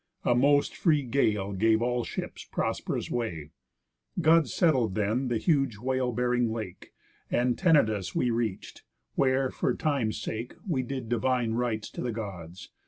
A 0.23 0.33
most 0.33 0.75
free 0.75 1.03
gale 1.03 1.53
gave 1.53 1.79
all 1.79 2.03
ships 2.03 2.43
prosp'rous 2.51 3.11
way. 3.11 3.51
God 4.19 4.49
settled 4.49 4.95
then 4.95 5.27
the 5.27 5.37
huge 5.37 5.77
whale 5.77 6.11
bearing 6.11 6.51
lake, 6.51 6.91
And 7.29 7.55
Tenedos 7.55 8.15
we 8.15 8.31
reach'd; 8.31 8.81
where, 9.13 9.51
for 9.51 9.75
time's 9.75 10.19
sake, 10.19 10.55
We 10.67 10.81
did 10.81 11.07
divine 11.07 11.51
rites 11.53 11.87
to 11.91 12.01
the 12.01 12.11
Gods. 12.11 12.71